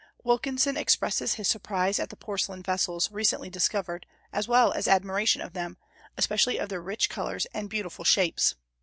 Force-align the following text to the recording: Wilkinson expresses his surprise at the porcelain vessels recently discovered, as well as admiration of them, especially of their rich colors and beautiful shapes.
Wilkinson 0.23 0.77
expresses 0.77 1.35
his 1.35 1.47
surprise 1.47 1.99
at 1.99 2.09
the 2.09 2.15
porcelain 2.17 2.63
vessels 2.63 3.11
recently 3.11 3.51
discovered, 3.51 4.07
as 4.33 4.47
well 4.47 4.71
as 4.71 4.87
admiration 4.87 5.43
of 5.43 5.53
them, 5.53 5.77
especially 6.17 6.57
of 6.57 6.69
their 6.69 6.81
rich 6.81 7.07
colors 7.07 7.45
and 7.53 7.69
beautiful 7.69 8.03
shapes. 8.03 8.55